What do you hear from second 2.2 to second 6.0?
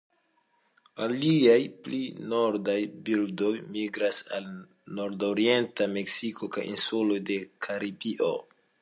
nordaj birdoj migras al nordorienta